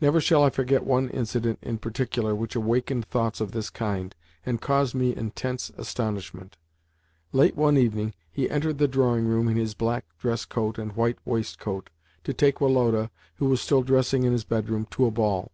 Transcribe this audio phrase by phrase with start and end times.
[0.00, 4.14] Never shall I forget one incident in particular which awakened thoughts of this kind,
[4.46, 6.56] and caused me intense astonishment.
[7.30, 11.18] Late one evening, he entered the drawing room in his black dress coat and white
[11.26, 11.90] waistcoat,
[12.24, 15.52] to take Woloda (who was still dressing in his bedroom) to a ball.